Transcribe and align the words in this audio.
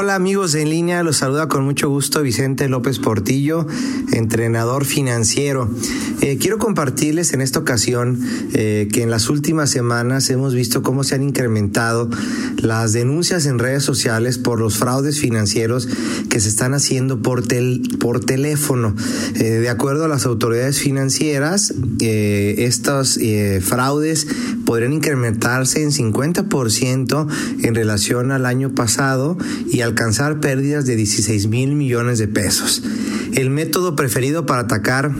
Hola 0.00 0.14
amigos 0.14 0.54
en 0.54 0.70
línea, 0.70 1.02
los 1.02 1.16
saluda 1.16 1.48
con 1.48 1.64
mucho 1.64 1.88
gusto 1.88 2.22
Vicente 2.22 2.68
López 2.68 3.00
Portillo, 3.00 3.66
entrenador 4.12 4.84
financiero. 4.84 5.68
Eh, 6.20 6.38
quiero 6.40 6.58
compartirles 6.58 7.32
en 7.32 7.40
esta 7.40 7.58
ocasión 7.58 8.20
eh, 8.54 8.86
que 8.92 9.02
en 9.02 9.10
las 9.10 9.28
últimas 9.28 9.70
semanas 9.70 10.30
hemos 10.30 10.54
visto 10.54 10.84
cómo 10.84 11.02
se 11.02 11.16
han 11.16 11.24
incrementado 11.24 12.08
las 12.58 12.92
denuncias 12.92 13.46
en 13.46 13.58
redes 13.58 13.82
sociales 13.82 14.38
por 14.38 14.60
los 14.60 14.76
fraudes 14.76 15.18
financieros 15.18 15.88
que 16.30 16.38
se 16.38 16.48
están 16.48 16.74
haciendo 16.74 17.20
por, 17.20 17.44
tel, 17.44 17.82
por 17.98 18.20
teléfono. 18.20 18.94
Eh, 19.34 19.42
de 19.42 19.68
acuerdo 19.68 20.04
a 20.04 20.08
las 20.08 20.26
autoridades 20.26 20.78
financieras, 20.78 21.74
estos 21.98 23.18
fraudes 23.62 24.28
podrían 24.68 24.92
incrementarse 24.92 25.82
en 25.82 25.92
50% 25.92 27.26
en 27.64 27.74
relación 27.74 28.30
al 28.32 28.44
año 28.44 28.74
pasado 28.74 29.38
y 29.72 29.80
alcanzar 29.80 30.40
pérdidas 30.40 30.84
de 30.84 30.94
16 30.94 31.46
mil 31.46 31.74
millones 31.74 32.18
de 32.18 32.28
pesos. 32.28 32.82
El 33.32 33.48
método 33.48 33.96
preferido 33.96 34.44
para 34.44 34.60
atacar 34.60 35.10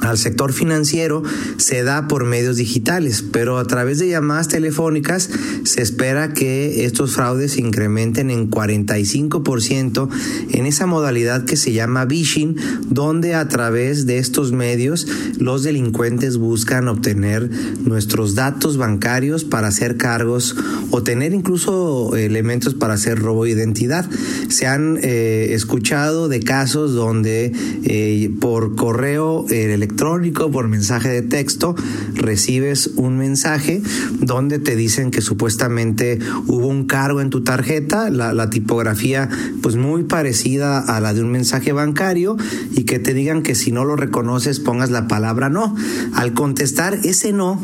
al 0.00 0.18
sector 0.18 0.52
financiero 0.52 1.22
se 1.58 1.82
da 1.82 2.08
por 2.08 2.24
medios 2.24 2.56
digitales, 2.56 3.22
pero 3.30 3.58
a 3.58 3.66
través 3.66 3.98
de 3.98 4.08
llamadas 4.08 4.48
telefónicas 4.48 5.28
se 5.64 5.82
espera 5.82 6.32
que 6.32 6.84
estos 6.84 7.12
fraudes 7.12 7.52
se 7.52 7.60
incrementen 7.60 8.30
en 8.30 8.50
45% 8.50 10.08
en 10.52 10.66
esa 10.66 10.86
modalidad 10.86 11.44
que 11.44 11.56
se 11.56 11.72
llama 11.72 12.06
phishing, 12.06 12.56
donde 12.88 13.34
a 13.34 13.48
través 13.48 14.06
de 14.06 14.18
estos 14.18 14.52
medios 14.52 15.06
los 15.38 15.62
delincuentes 15.62 16.38
buscan 16.38 16.88
obtener 16.88 17.50
nuestros 17.84 18.34
datos 18.34 18.78
bancarios 18.78 19.44
para 19.44 19.68
hacer 19.68 19.96
cargos 19.96 20.56
o 20.90 21.02
tener 21.02 21.34
incluso 21.34 22.16
elementos 22.16 22.74
para 22.74 22.94
hacer 22.94 23.18
robo 23.18 23.44
de 23.44 23.50
identidad. 23.50 24.08
Se 24.48 24.66
han 24.66 24.98
eh, 25.02 25.48
escuchado 25.50 26.28
de 26.28 26.40
casos 26.40 26.94
donde 26.94 27.52
eh, 27.84 28.30
por 28.40 28.74
correo 28.76 29.44
electrónico 29.48 29.89
electrónico, 29.90 30.50
por 30.52 30.68
mensaje 30.68 31.08
de 31.08 31.22
texto, 31.22 31.74
recibes 32.14 32.92
un 32.94 33.18
mensaje 33.18 33.82
donde 34.20 34.60
te 34.60 34.76
dicen 34.76 35.10
que 35.10 35.20
supuestamente 35.20 36.20
hubo 36.46 36.68
un 36.68 36.86
cargo 36.86 37.20
en 37.20 37.30
tu 37.30 37.42
tarjeta, 37.42 38.08
la, 38.08 38.50
tipografía 38.50 39.28
pues 39.62 39.76
muy 39.76 40.04
parecida 40.04 40.78
a 40.78 41.00
la 41.00 41.12
de 41.12 41.22
un 41.22 41.30
mensaje 41.30 41.72
bancario 41.72 42.36
y 42.72 42.84
que 42.84 42.98
te 42.98 43.14
digan 43.14 43.42
que 43.42 43.54
si 43.54 43.70
no 43.70 43.84
lo 43.84 43.96
reconoces 43.96 44.60
pongas 44.60 44.90
la 44.90 45.08
palabra 45.08 45.48
no. 45.50 45.74
Al 46.14 46.32
contestar 46.34 46.98
ese 47.04 47.32
no, 47.32 47.60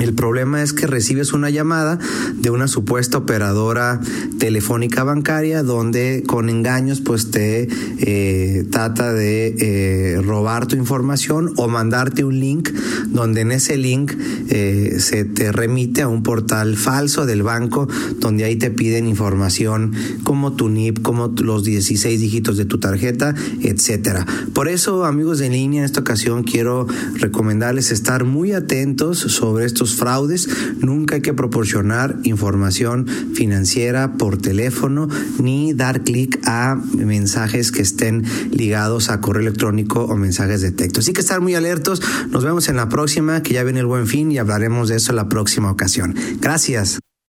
el 0.00 0.12
problema 0.14 0.62
es 0.62 0.72
que 0.72 0.86
recibes 0.86 1.32
una 1.32 1.50
llamada 1.50 1.98
de 2.34 2.50
una 2.50 2.68
supuesta 2.68 3.18
operadora 3.18 4.00
telefónica 4.38 5.04
bancaria 5.04 5.62
donde 5.62 6.24
con 6.26 6.48
engaños 6.48 7.00
pues 7.00 7.30
te 7.30 7.68
eh, 7.98 8.64
trata 8.70 9.12
de 9.12 9.54
eh, 9.58 10.20
robar 10.20 10.66
tu 10.66 10.76
información 10.76 11.52
o 11.56 11.63
mandarte 11.68 12.24
un 12.24 12.38
link 12.38 12.70
donde 13.08 13.42
en 13.42 13.52
ese 13.52 13.76
link 13.76 14.12
eh, 14.48 14.96
se 14.98 15.24
te 15.24 15.52
remite 15.52 16.02
a 16.02 16.08
un 16.08 16.22
portal 16.22 16.76
falso 16.76 17.26
del 17.26 17.42
banco 17.42 17.88
donde 18.20 18.44
ahí 18.44 18.56
te 18.56 18.70
piden 18.70 19.06
información 19.06 19.92
como 20.24 20.54
tu 20.54 20.68
NIP, 20.68 21.02
como 21.02 21.34
los 21.42 21.64
16 21.64 22.20
dígitos 22.20 22.56
de 22.56 22.64
tu 22.64 22.78
tarjeta, 22.78 23.34
etcétera. 23.60 24.26
Por 24.52 24.68
eso 24.68 25.04
amigos 25.04 25.38
de 25.38 25.50
línea 25.50 25.80
en 25.80 25.84
esta 25.84 26.00
ocasión 26.00 26.42
quiero 26.42 26.86
recomendarles 27.14 27.90
estar 27.90 28.24
muy 28.24 28.52
atentos 28.52 29.18
sobre 29.18 29.66
estos 29.66 29.94
fraudes, 29.96 30.48
nunca 30.80 31.16
hay 31.16 31.22
que 31.22 31.34
proporcionar 31.34 32.18
información 32.24 33.06
financiera 33.34 34.14
por 34.14 34.38
teléfono 34.38 35.08
ni 35.38 35.72
dar 35.72 36.02
clic 36.02 36.40
a 36.44 36.80
mensajes 36.96 37.72
que 37.72 37.82
estén 37.82 38.24
ligados 38.50 39.10
a 39.10 39.20
correo 39.20 39.42
electrónico 39.42 40.04
o 40.04 40.16
mensajes 40.16 40.60
de 40.60 40.72
texto. 40.72 41.00
Así 41.00 41.12
que 41.12 41.20
estar 41.20 41.40
alertos. 41.54 42.02
Nos 42.30 42.44
vemos 42.44 42.68
en 42.68 42.76
la 42.76 42.88
próxima, 42.88 43.42
que 43.42 43.54
ya 43.54 43.64
viene 43.64 43.80
el 43.80 43.86
buen 43.86 44.06
fin 44.06 44.30
y 44.32 44.38
hablaremos 44.38 44.88
de 44.88 44.96
eso 44.96 45.12
en 45.12 45.16
la 45.16 45.28
próxima 45.28 45.70
ocasión. 45.70 46.14
Gracias. 46.40 47.00